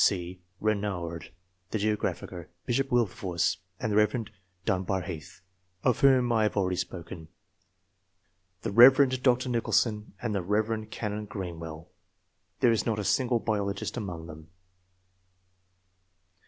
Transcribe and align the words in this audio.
C. 0.03 0.41
Renouard, 0.59 1.31
the 1.69 1.77
geographer; 1.77 2.49
Bishop 2.65 2.91
Wilberforce, 2.91 3.57
and 3.79 3.91
the 3.91 3.95
Rev. 3.97 4.25
Dunbar 4.65 5.03
Heath, 5.03 5.41
of 5.83 5.99
whom 5.99 6.31
I 6.31 6.41
have 6.41 6.55
abeady 6.55 6.79
spoken; 6.79 7.27
the 8.63 8.71
Rev. 8.71 9.21
Dr. 9.21 9.47
Nicholson, 9.49 10.13
and 10.19 10.33
the 10.33 10.41
Rev. 10.41 10.89
Canon 10.89 11.25
Greenwell: 11.25 11.91
there 12.61 12.71
is 12.71 12.83
not 12.83 12.97
a 12.97 13.03
single 13.03 13.37
biologist 13.39 13.95
among 13.95 14.25
them. 14.25 14.49